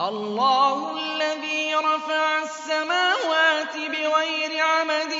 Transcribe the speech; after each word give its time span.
الله 0.00 0.96
الذي 0.98 1.74
رفع 1.74 2.42
السماوات 2.42 3.76
بغير 3.76 4.64
عمد 4.64 5.12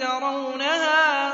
ترونها 0.00 1.30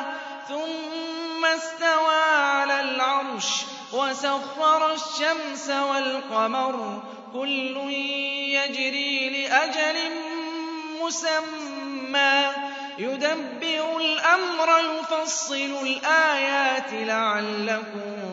ثم 0.48 1.44
استوى 1.44 2.14
على 2.40 2.80
العرش 2.80 3.64
وسخر 3.92 4.92
الشمس 4.92 5.70
والقمر 5.70 7.02
كل 7.32 7.76
يجري 8.52 9.28
لأجل 9.30 9.96
مسمى 11.02 12.50
يدبر 12.98 13.96
الأمر 13.96 14.68
يفصل 15.00 15.74
الآيات 15.82 16.92
لعلكم 16.92 18.28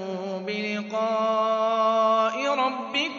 بلقاء 0.47 2.47
ربكم 2.47 3.14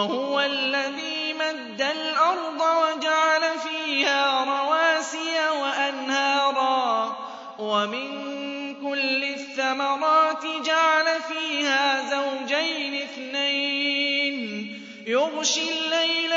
وهو 0.00 0.40
الذي 0.40 1.34
مد 1.34 1.82
الأرض 1.82 2.60
وجعل 2.60 3.58
فيها 3.58 4.44
رواسي 4.44 5.48
وأنهارا 5.60 7.16
ومن 7.58 8.10
كل 8.74 9.24
الثمرات 9.24 10.44
جعل 10.64 11.04
فيها 11.28 12.10
زوجين 12.10 13.02
اثنين 13.02 14.36
يغشي 15.06 15.60
الليل 15.60 16.32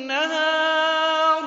النهار 0.00 1.44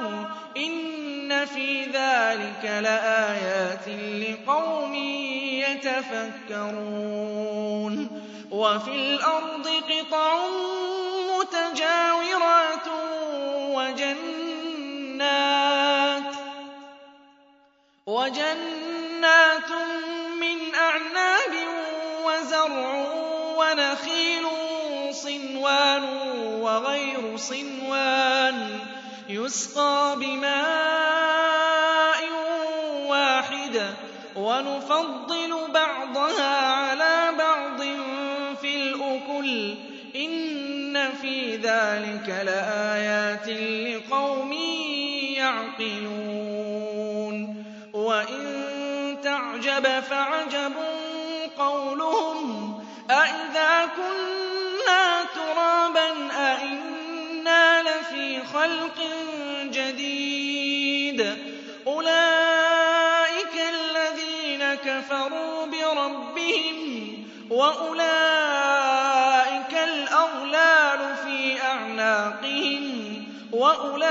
إن 0.58 1.46
في 1.46 1.84
ذلك 1.84 2.66
لآيات 2.66 3.88
لقوم 4.28 4.96
يتفكرون 6.52 7.22
وفي 8.52 8.92
الأرض 8.92 9.68
قطع 9.68 10.46
وجنات 18.22 19.72
من 20.42 20.76
أعناب 20.76 21.54
وزرع 22.26 23.06
ونخيل 23.58 24.46
صنوان 25.12 26.04
وغير 26.62 27.38
صنوان 27.38 28.80
يسقى 29.30 30.16
بماء 30.20 30.52
واحد 33.08 33.82
ونفضل 34.36 35.72
بعضها 35.74 36.74
على 36.74 37.32
بعض 37.38 37.82
في 38.62 38.76
الأكل. 38.76 39.76
إن 40.16 41.12
في 41.22 41.56
ذلك 41.56 42.30
لآيات 42.46 43.48
لقوم 43.88 44.54
يعقلون. 45.38 46.21
تعجب 49.84 50.04
فعجب 50.04 50.74
قولهم 51.58 52.84
أإذا 53.10 53.90
كنا 53.96 55.24
ترابا 55.36 56.32
أإنا 56.32 57.82
لفي 57.84 58.46
خلق 58.46 59.00
جديد. 59.64 61.38
أولئك 61.88 63.56
الذين 63.70 64.74
كفروا 64.74 65.66
بربهم 65.66 67.28
وأولئك 67.50 68.14
الأغلال 69.74 71.16
في 71.26 71.62
أعناقهم 71.62 73.02
وأولئك 73.52 74.02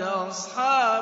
أصحاب 0.00 1.01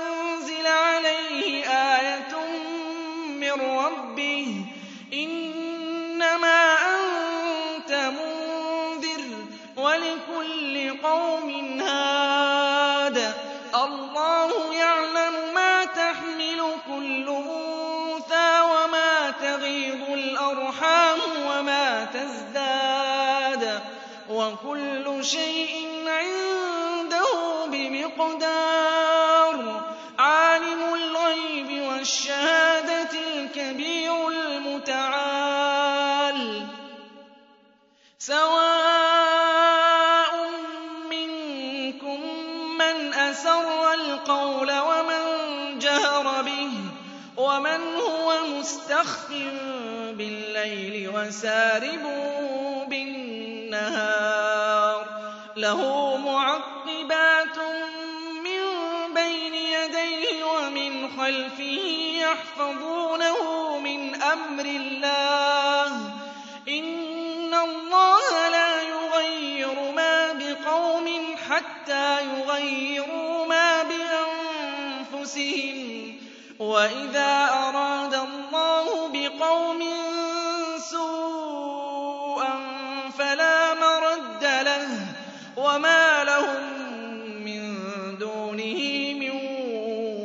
ربه 3.79 4.65
إنما 5.13 6.73
أنت 6.73 7.91
منذر 7.91 9.23
ولكل 9.77 10.97
قوم 11.03 11.79
هاد. 11.81 13.33
الله 13.75 14.73
يعلم 14.73 15.33
ما 15.53 15.85
تحمل 15.85 16.61
كل 16.87 17.27
أنثى 17.29 18.61
وما 18.61 19.31
تغيض 19.41 20.09
الأرحام 20.09 21.19
وما 21.47 22.05
تزداد. 22.05 23.81
وكل 24.29 25.25
شيء 25.25 25.87
عنده 26.07 27.65
بمقدار 27.67 29.55
عالم 30.19 30.93
الغيب 30.93 31.81
والشهادة. 31.81 32.70
سواء 38.21 38.51
منكم 41.09 42.19
من 42.77 43.13
أسر 43.13 43.93
القول 43.93 44.71
ومن 44.79 45.23
جهر 45.79 46.41
به 46.41 46.71
ومن 47.37 47.81
هو 47.95 48.33
مستخف 48.45 49.29
بالليل 50.13 51.09
وسارب 51.15 52.03
بالنهار 52.89 54.25
له 55.55 56.17
معقبات 56.17 57.57
من 58.43 58.63
بين 59.13 59.53
يديه 59.53 60.43
ومن 60.43 61.09
خلفه 61.17 61.79
يحفظونه 62.21 63.39
من 63.79 64.21
أمر 64.21 64.65
الله 64.65 66.21
إن 66.67 67.53
الله 67.53 68.10
حتى 71.51 72.21
يغيروا 72.21 73.45
ما 73.45 73.83
بأنفسهم. 75.13 76.15
وإذا 76.59 77.49
أراد 77.53 78.13
الله 78.13 79.07
بقوم 79.07 79.83
سوءا 80.77 82.59
فلا 83.17 83.73
مرد 83.73 84.43
له. 84.43 84.87
وما 85.57 86.23
لهم 86.23 86.63
من 87.43 87.77
دونه 88.17 89.13
من 89.13 89.31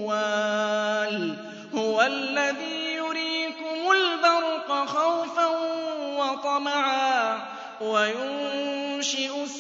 وال. 0.05 1.37
هو 1.75 2.03
الذي 2.03 2.95
يريكم 2.95 3.91
البرق 3.91 4.87
خوفا 4.87 5.47
وطمعا 6.19 7.39
وينشئ 7.81 9.46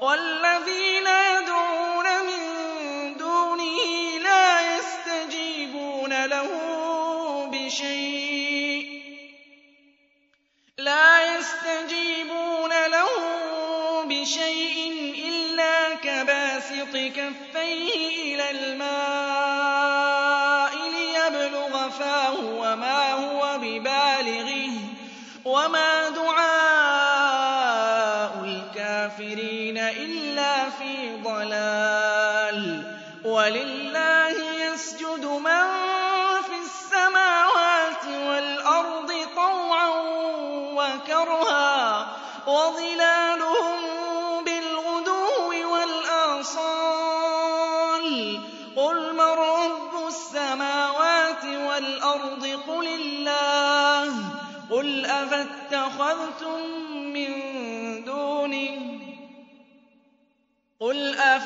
وَالَّذِينَ 0.00 1.06
يَدْعُونَ 1.06 2.06
مِن 2.28 2.42
دُونِهِ 3.16 4.18
لَا 4.18 4.48
يَسْتَجِيبُونَ 4.76 6.26
لَهُ 6.26 6.50
بِشَيْءٍ. 7.52 8.26
إلا 15.28 15.94
كباسط 15.94 16.94
كفيه 16.96 18.34
إلى 18.34 18.50
الماء 18.50 19.56
ليبلغ 20.90 21.88
فاه 21.90 22.40
وما 22.40 23.12
هو 23.12 23.58
ببالغه 23.58 24.70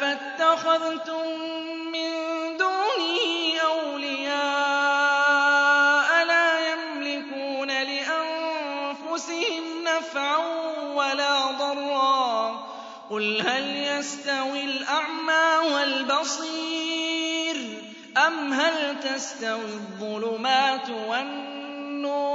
قل 0.01 0.07
أفاتخذتم 0.07 1.27
من 1.93 2.11
دونه 2.57 3.61
أولياء 3.63 4.31
لا 6.25 6.73
يملكون 6.73 7.69
لأنفسهم 7.69 9.25
نفعا 9.85 10.37
ولا 10.95 11.51
ضرا. 11.51 12.67
قل 13.11 13.43
هل 13.47 13.77
يستوي 13.77 14.65
الأعمى 14.65 15.73
والبصير 15.75 17.57
أم 18.27 18.53
هل 18.53 19.01
تستوي 19.01 19.65
الظلمات 19.65 20.91
والنور 21.09 22.31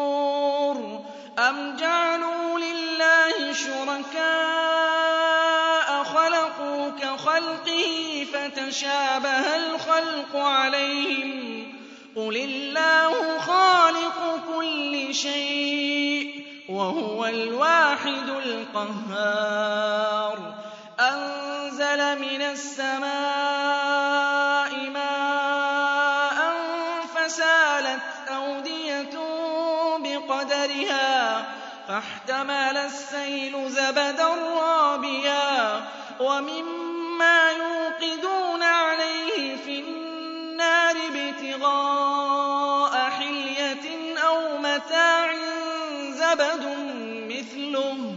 أم 1.39 1.75
جعلوا 1.75 2.59
لله 2.59 3.53
شركاء 3.53 4.54
كخلقه 7.35 8.25
فتشابه 8.33 9.55
الخلق 9.55 10.35
عليهم 10.35 11.73
قل 12.15 12.37
الله 12.37 13.39
خالق 13.39 14.39
كل 14.55 15.15
شيء 15.15 16.45
وهو 16.69 17.25
الواحد 17.25 18.29
القهار 18.45 20.37
أنزل 20.99 22.19
من 22.19 22.41
السماء 22.41 23.09
ماء 24.93 26.53
فسالت 27.15 28.01
أودية 28.29 29.19
بقدرها 29.97 31.45
فاحتمل 31.87 32.77
السيل 32.77 33.69
زبدا 33.69 34.27
رابيا 34.59 35.81
ومما 36.19 36.94
يوقدون 37.21 38.63
عليه 38.63 39.55
في 39.55 39.79
النار 39.79 40.95
ابتغاء 41.13 43.09
حلية 43.09 44.17
أو 44.17 44.57
متاع 44.57 45.33
زبد 46.09 46.65
مثله. 47.29 48.15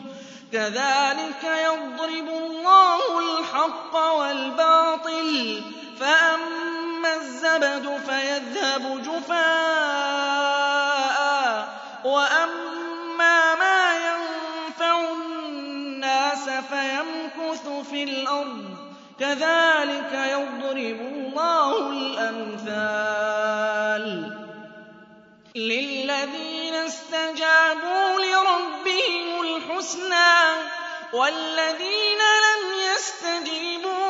كذلك 0.52 1.44
يضرب 1.44 2.28
الله 2.28 3.18
الحق 3.18 3.96
والباطل 3.96 5.62
فأما 6.00 7.14
الزبد 7.14 8.00
فيذهب 8.06 9.02
جفاء. 9.02 9.38
وأما 12.04 13.54
ما 13.54 13.94
ينفع 13.94 15.00
الناس 15.12 16.44
فيمكث 16.48 17.68
في 17.90 18.02
الأرض. 18.02 18.67
كذلك 19.20 20.12
يضرب 20.12 21.00
الله 21.00 21.90
الأمثال 21.90 23.58
للذين 25.54 26.74
استجابوا 26.74 28.20
لربهم 28.20 29.40
الحسنى 29.40 30.34
والذين 31.12 32.18
لم 32.46 32.62
يستجيبوا 32.94 34.07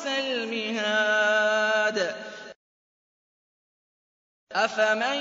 وبئس 0.00 0.06
المهاد. 0.06 1.98
أفمن 4.52 5.18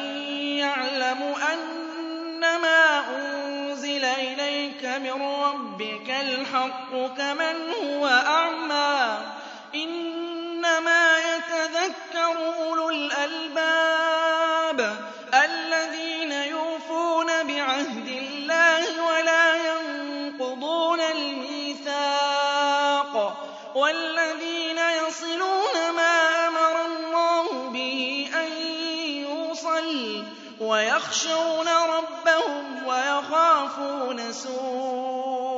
يعلم 0.58 1.36
أنما 1.54 3.00
أنزل 3.16 4.06
إليك 4.06 4.86
من 4.86 5.22
ربك 5.22 6.10
الحق 6.10 6.92
كمن 7.18 7.70
هو 7.70 8.08
أعمى؟ 8.08 9.39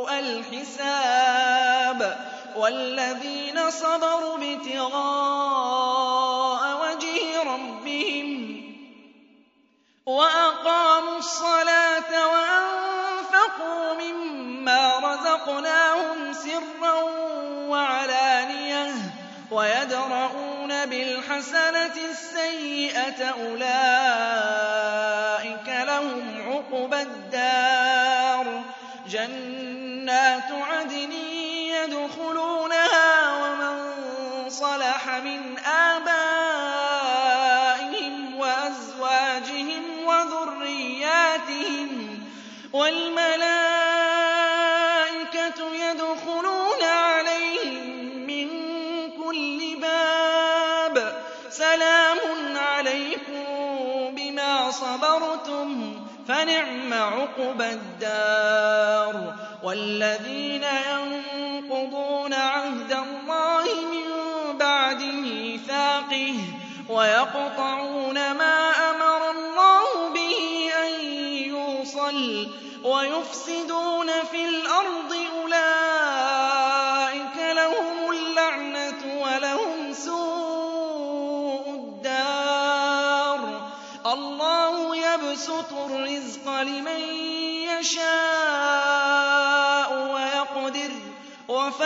الحساب 0.10 2.00
والذين 2.56 3.72
صبروا 3.72 4.36
ابتغاء 4.36 5.82
وجه 6.84 7.44
ربهم 7.44 8.62
وأقاموا 10.06 11.18
الصلاة 11.18 12.28
وأنفقوا 12.28 13.94
مما 14.02 15.00
رزقناهم 15.00 16.34
سرا 16.34 17.02
وعلانية 17.70 18.94
ويدرؤون 19.52 20.86
بالحسنة 20.86 21.96
السيئة 22.12 23.30
أولئك 23.30 24.52
لهم 25.88 26.42
عقبى 26.48 27.02
الدار. 27.02 28.62
جنات 30.12 30.52
عدن 30.52 31.12
يدخلونها 31.72 33.36
ومن 33.44 33.76
صلح 34.50 35.10
من 35.24 35.60
آبائهم 35.60 36.76
وأزواجهم 38.38 39.84
وذرياتهم 40.06 41.90
والملائكة 42.74 43.42
يدخلون 45.74 46.84
عليهم 46.84 47.86
من 48.28 48.48
كل 49.24 49.78
باب 49.82 51.24
سلام 51.50 52.18
عليكم 52.58 53.46
بما 54.16 54.72
صبرتم 54.72 56.02
فَنِعْمَ 56.32 56.94
عُقْبَى 56.94 57.70
الدَّارِ 57.70 58.71
وَالَّذِينَ 59.72 60.64
يَنقُضُونَ 60.64 62.34
عَهْدَ 62.34 62.92
اللَّهِ 62.92 63.66
مِن 63.92 64.08
بَعْدِ 64.58 65.02
مِيثَاقِهِ 65.04 66.36
وَيَقْطَعُونَ 66.90 67.81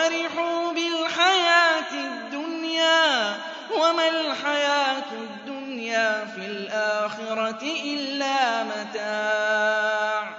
وَفَرِحُوا 0.06 0.72
بِالْحَيَاةِ 0.74 1.92
الدُّنْيَا 1.94 3.38
وَمَا 3.74 4.08
الْحَيَاةُ 4.10 5.12
الدُّنْيَا 5.12 6.26
فِي 6.26 6.46
الْآخِرَةِ 6.46 7.64
إِلَّا 7.86 8.64
مَتَاعٌ 8.64 10.30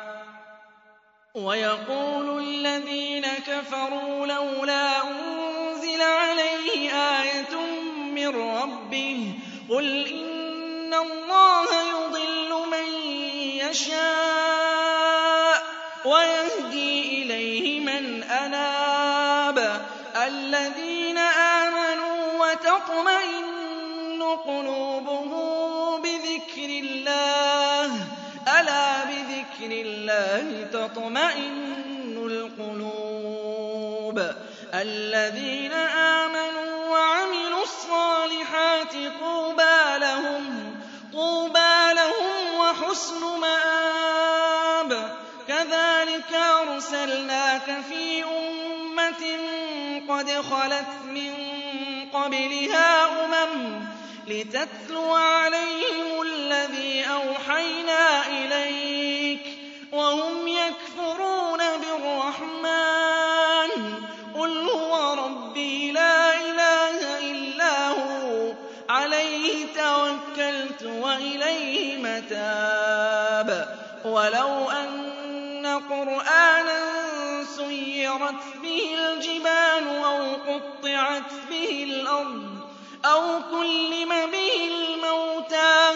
وَيَقُولُ 1.35 2.39
الَّذِينَ 2.43 3.27
كَفَرُوا 3.27 4.27
لَوْلَا 4.27 5.03
أُنزِلَ 5.03 6.03
عَلَيْهِ 6.03 6.93
آيَةٌ 7.21 7.57
مِّن 8.15 8.29
رَّبِّهِ 8.29 9.33
ۖ 9.35 9.73
قُلْ 9.73 10.07
إِنَّ 10.07 10.95
اللَّهَ 10.95 11.69
يُضِلُّ 11.91 12.51
مَن 12.71 12.87
يَشَاءُ 13.67 15.57
وَيَهْدِي 16.05 17.23
إِلَيْهِ 17.23 17.81
مَنْ 17.81 18.23
أَنَابَ 18.23 18.76
الَّذِينَ 20.47 21.19
آمَنُوا 21.19 22.47
وَتَطْمَئِنُّ 22.47 24.23
قُلُوبُهُم 24.23 26.03
بِذِكْرِ 26.03 26.69
اللَّهِ 26.85 27.87
ۗ. 27.89 28.01
أَلَا 28.61 29.05
بِذِكْرِ 29.05 29.71
اللَّهِ 29.71 30.67
تَطْمَئِنُّ 30.73 32.17
الْقُلُوبُ. 32.31 34.19
الَّذِينَ 34.75 35.73
آمَنُوا 35.73 36.89
وَعَمِلُوا 36.91 37.63
الصَّالِحَاتِ 37.63 38.95
طُوبَىٰ 41.13 41.93
لَهُمْ 41.95 42.59
وَحُسْنُ 42.59 43.23
مَآبٍ. 43.41 45.11
كَذَٰلِكَ 45.49 46.33
أَرْسَلْنَاكَ 46.35 47.69
فِي 47.89 48.23
أُمَّةٍ 48.25 48.56
قَدْ 50.17 50.31
خَلَتْ 50.31 50.87
مِن 51.05 51.33
قَبْلِهَا 52.13 53.05
أُمَمٌ 53.25 53.85
لِّتَتْلُوَ 54.29 55.15
عَلَيْهِمُ 55.15 56.23
الَّذِي 56.23 57.05
أَوْحَيْنَا 57.05 58.27
إِلَيْكَ 58.27 59.41
ۖ 59.43 59.47
وَهُمْ 59.95 60.49
يَكْفُرُونَ 60.49 61.59
بِالرَّحْمَٰنِ 61.59 63.71
ۖ. 64.01 64.05
قُلْ 64.39 64.69
هُوَ 64.69 65.15
رَبِّي 65.15 65.93
لَا 65.93 66.35
إِلَٰهَ 66.35 67.19
إِلَّا 67.19 67.89
هُوَ 67.89 68.53
ۖ. 68.53 68.57
عَلَيْهِ 68.89 69.67
تَوَكَّلْتُ 69.77 70.83
وَإِلَيْهِ 70.83 71.97
مَتَابِ. 71.97 73.77
وَلَوْ 74.05 74.71
أَنَّ 74.71 75.67
قُرْآنًا 75.91 76.81
سُيِّرَتْ 77.57 78.56
بِهِ 78.77 78.95
الْجِبَالُ 78.95 79.87
أَوْ 80.05 80.35
قُطِّعَتْ 80.35 81.31
بِهِ 81.51 81.85
الْأَرْضُ 81.85 82.69
أَوْ 83.05 83.41
كُلِّمَ 83.51 84.09
بِهِ 84.31 84.69
الْمَوْتَىٰ 84.73 85.91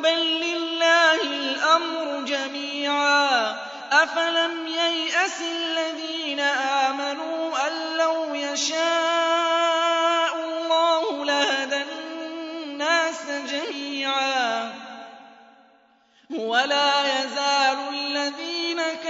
بَل 0.00 0.40
لِّلَّهِ 0.40 1.22
الْأَمْرُ 1.22 2.24
جَمِيعًا 2.24 3.52
ۗ. 3.52 3.56
أَفَلَمْ 3.92 4.66
يَيْأَسِ 4.66 5.40
الَّذِينَ 5.40 6.40
آمَنُوا 6.40 7.66
أَن 7.68 7.96
لَّوْ 7.98 8.34
يَشَاءُ 8.34 10.32
اللَّهُ 10.36 11.24
لَهَدَى 11.24 11.82
النَّاسَ 11.82 13.22
جَمِيعًا. 13.28 14.72
وَلَا 16.30 17.22
يَزَالُ 17.22 17.78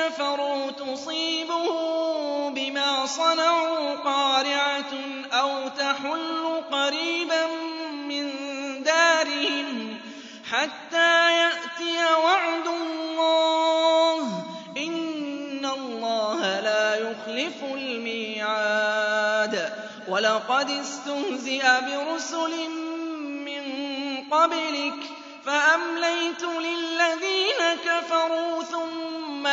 كَفَرُوا 0.03 0.71
تُصِيبُهُم 0.71 2.55
بِمَا 2.55 3.07
صَنَعُوا 3.07 3.95
قَارِعَةٌ 3.97 4.93
أَوْ 5.33 5.69
تَحُلُّ 5.69 6.63
قَرِيبًا 6.73 7.47
مِّن 7.93 8.33
دَارِهِمْ 8.83 9.97
حَتَّىٰ 10.51 11.31
يَأْتِيَ 11.43 11.99
وَعْدُ 12.25 12.67
اللَّهِ 12.67 14.19
ۚ. 14.25 14.79
إِنَّ 14.79 15.67
اللَّهَ 15.67 16.61
لَا 16.61 16.95
يُخْلِفُ 16.97 17.63
الْمِيعَادَ. 17.75 19.55
وَلَقَدِ 20.09 20.71
اسْتُهْزِئَ 20.71 21.63
بِرُسُلٍ 21.81 22.69
مِّن 23.49 23.65
قَبْلِكَ 24.31 25.01
فَأَمْلَيْتُ 25.47 26.43
لِلَّذِينَ 26.43 27.61
كَفَرُوا 27.87 28.63
ثُمَّ 28.63 29.02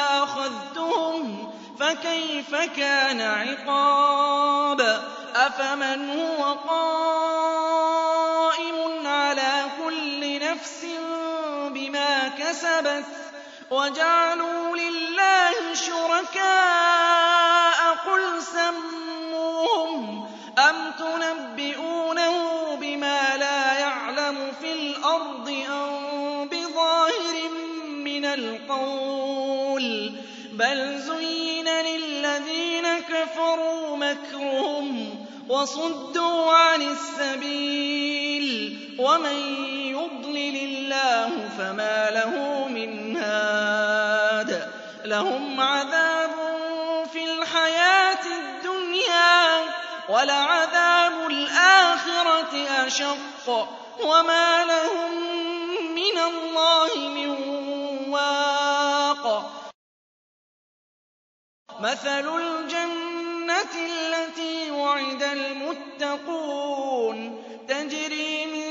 أَخَذْتُهُمْ 0.10 1.48
ۖ 1.48 1.50
فَكَيْفَ 1.80 2.56
كَانَ 2.56 3.22
عِقَابِ؟ 3.22 4.82
أَفَمَنْ 5.36 6.20
هُوَ 6.20 6.54
قَائِمٌ 6.68 7.88
عَلَىٰ 9.08 9.66
كُلِّ 9.86 10.40
نَفْسٍ 10.40 10.86
بِمَا 11.70 12.28
كَسَبَتْ 12.28 13.06
وَجَعَلُوا 13.72 14.78
لِلَّهِ 14.78 15.74
شُرَكَاءَ؟ 15.74 17.39
مَكْرُهُمْ 34.10 35.26
وَصُدُّوا 35.50 36.54
عَنِ 36.54 36.82
السَّبِيلِ 36.82 38.48
ۗ 38.98 39.00
وَمَن 39.02 39.36
يُضْلِلِ 39.98 40.56
اللَّهُ 40.70 41.50
فَمَا 41.58 42.10
لَهُ 42.12 42.34
مِنْ 42.68 43.18
هَادٍ 43.18 44.70
لَّهُمْ 45.06 45.60
عَذَابٌ 45.62 46.32
فِي 47.14 47.24
الْحَيَاةِ 47.24 48.24
الدُّنْيَا 48.26 49.66
ۖ 49.66 49.70
وَلَعَذَابُ 50.10 51.28
الْآخِرَةِ 51.28 52.54
أَشَقُّ 52.88 53.48
ۖ 53.48 53.68
وَمَا 54.06 54.66
لَهُم 54.66 55.12
مِّنَ 55.96 56.18
اللَّهِ 56.18 56.98
مِن 56.98 57.30
وَاقٍ 58.10 59.26
مَّثَلُ 61.80 62.26
الْجَنَّةِ 62.42 63.09
وُعِدَ 64.90 65.24
الْمُتَّقُونَ 65.24 67.18
تَجْرِي 67.68 68.46
مِن 68.46 68.68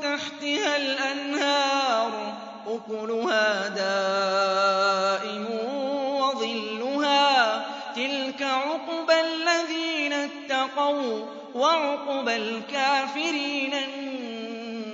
تَحْتِهَا 0.00 0.76
الْأَنْهَارُ 0.76 2.34
أُكُلُهَا 2.66 3.68
دَائِمٌ 3.68 5.46
وَظِلُّهَا 6.20 7.58
ۚ. 7.58 7.62
تِلْكَ 7.96 8.42
عُقْبَى 8.42 9.20
الَّذِينَ 9.20 10.12
اتَّقَوا 10.12 11.20
ۖ 11.20 11.24
وَّعُقْبَى 11.56 12.36
الْكَافِرِينَ 12.36 13.74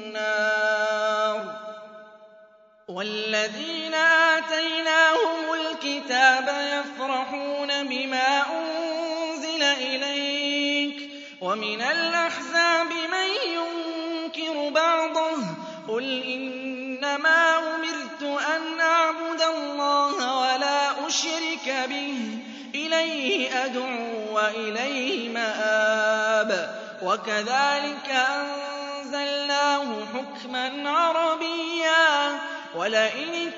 النَّارُ. 0.00 0.38
وَالَّذِينَ 2.88 3.95
آتَيْنَاهُمُ 3.95 5.53
الْكِتَابَ 5.55 6.49
يَفْرَحُونَ 6.49 7.71
بِمَا 7.88 8.43
وَمِنَ 11.49 11.81
الْأَحْزَابِ 11.83 12.87
مَن 12.93 13.28
يُنكِرُ 13.59 14.69
بَعْضَهُ 14.69 15.37
ۚ 15.37 15.88
قُلْ 15.90 16.23
إِنَّمَا 16.23 17.59
أُمِرْتُ 17.59 18.23
أَنْ 18.23 18.81
أَعْبُدَ 18.81 19.43
اللَّهَ 19.43 20.38
وَلَا 20.40 21.07
أُشْرِكَ 21.07 21.67
بِهِ 21.88 22.14
ۚ 22.37 22.75
إِلَيْهِ 22.75 23.64
أَدْعُو 23.64 24.35
وَإِلَيْهِ 24.35 25.28
مَآبِ 25.28 26.75
وَكَذَٰلِكَ 27.02 28.09
أَنزَلْنَاهُ 28.11 29.87
حُكْمًا 30.14 30.90
عَرَبِيًّا 30.90 32.28
ۚ 32.38 32.40
وَلَئِنِ 32.76 33.50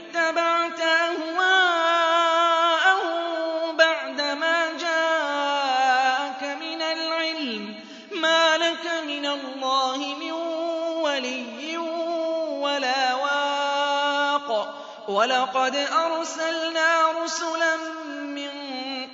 وَلَقَدْ 15.20 15.76
أَرْسَلْنَا 15.76 17.10
رُسُلًا 17.24 17.76
مِّن 18.16 18.50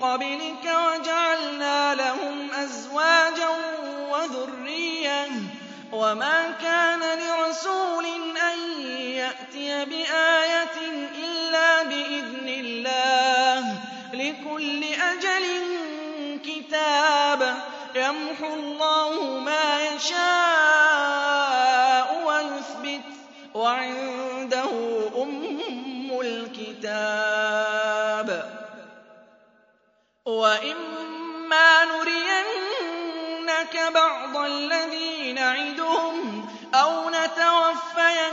قَبْلِكَ 0.00 0.64
وَجَعَلْنَا 0.64 1.94
لَهُمْ 1.94 2.50
أَزْوَاجًا 2.54 3.48
وَذُرِّيَّةً 4.10 5.26
ۚ 5.26 5.30
وَمَا 5.92 6.50
كَانَ 6.62 7.00
لِرَسُولٍ 7.18 8.06
أَن 8.52 8.58
يَأْتِيَ 8.90 9.84
بِآيَةٍ 9.84 10.78
إِلَّا 11.24 11.82
بِإِذْنِ 11.82 12.48
اللَّهِ 12.48 13.60
ۗ 13.60 13.76
لِكُلِّ 14.14 14.84
أَجَلٍ 14.84 15.44
كِتَابٌ 16.46 17.42
ۚ 17.42 17.58
يَمْحُو 17.96 18.54
اللَّهُ 18.54 19.38
مَا 19.38 19.80
يَشَاءُ 19.90 21.28
وَيُثْبِتُ 22.26 23.02
ۖ 23.12 23.16
وَعِندَهُ 23.56 25.05
وَإِمَّا 30.56 31.84
نُرِيَنَّكَ 31.84 33.76
بَعْضَ 33.94 34.36
الَّذِي 34.36 35.32
نَعِدُهُمْ 35.32 36.48
أَوْ 36.74 37.10
نَتَوَفَّيَنَّكَ 37.10 38.32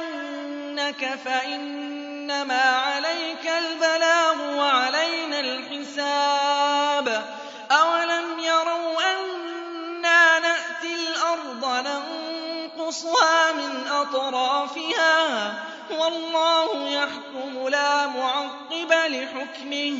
فَإِنَّمَا 1.26 2.62
عَلَيْكَ 2.62 3.48
الْبَلَاغُ 3.48 4.56
وَعَلَيْنَا 4.58 5.40
الْحِسَابُ 5.40 7.26
أَوَلَمْ 7.72 8.40
يَرَوْا 8.40 9.00
أَنَّا 9.14 10.40
نَأْتِي 10.40 10.96
الْأَرْضَ 10.96 11.66
نَنقُصُهَا 11.88 13.52
مِنْ 13.52 13.88
أَطْرَافِهَا 13.88 15.50
ۚ 15.52 15.56
وَاللَّهُ 15.92 16.90
يَحْكُمُ 16.90 17.68
لَا 17.70 18.08
مُعَقِّبَ 18.08 18.92
لِحُكْمِهِ 18.92 20.00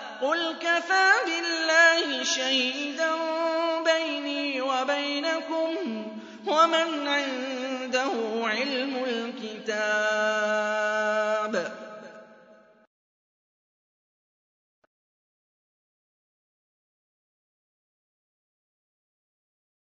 قُلْ 0.21 0.53
كَفَىٰ 0.59 1.11
بِاللَّهِ 1.25 2.23
شَهِيدًا 2.23 3.11
بَيْنِي 3.85 4.61
وَبَيْنَكُمْ 4.61 5.75
ۗ 5.85 6.49
وَمَنْ 6.49 7.07
عِندَهُ 7.07 8.47
عِلْمُ 8.47 9.03
الْكِتَابِ. 9.03 10.70